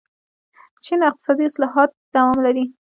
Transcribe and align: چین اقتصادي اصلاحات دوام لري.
چین 0.83 0.99
اقتصادي 1.09 1.43
اصلاحات 1.49 1.89
دوام 2.13 2.37
لري. 2.45 2.65